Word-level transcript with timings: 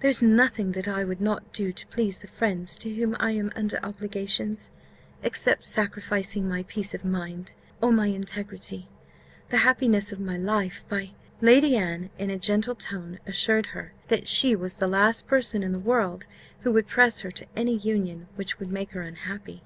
there 0.00 0.10
is 0.10 0.22
nothing 0.24 0.72
that 0.72 0.88
I 0.88 1.04
would 1.04 1.20
not 1.20 1.52
do 1.52 1.70
to 1.70 1.86
please 1.86 2.18
the 2.18 2.26
friends 2.26 2.74
to 2.78 2.92
whom 2.92 3.14
I 3.20 3.30
am 3.30 3.52
under 3.54 3.78
obligations, 3.84 4.72
except 5.22 5.64
sacrificing 5.66 6.48
my 6.48 6.64
peace 6.64 6.94
of 6.94 7.04
mind, 7.04 7.54
or 7.80 7.92
my 7.92 8.06
integrity, 8.08 8.88
the 9.50 9.58
happiness 9.58 10.10
of 10.10 10.18
my 10.18 10.36
life, 10.36 10.84
by" 10.88 11.12
Lady 11.50 11.76
Anne, 11.76 12.10
in 12.18 12.28
a 12.28 12.40
gentle 12.40 12.74
tone, 12.74 13.20
assured 13.24 13.66
her, 13.66 13.92
that 14.08 14.26
she 14.26 14.56
was 14.56 14.78
the 14.78 14.88
last 14.88 15.28
person 15.28 15.62
in 15.62 15.70
the 15.70 15.78
world 15.78 16.26
who 16.62 16.72
would 16.72 16.88
press 16.88 17.20
her 17.20 17.30
to 17.30 17.46
any 17.54 17.76
union 17.76 18.26
which 18.34 18.58
would 18.58 18.72
make 18.72 18.90
her 18.90 19.02
unhappy. 19.02 19.62